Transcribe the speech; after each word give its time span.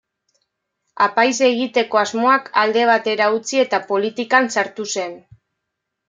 Apaiz 1.07 1.33
egiteko 1.47 1.99
asmoak 2.03 2.49
alde 2.61 2.85
batera 2.91 3.27
utzi 3.35 3.61
eta 3.65 3.81
politikan 3.91 4.49
sartu 4.57 4.87
zen. 4.95 5.13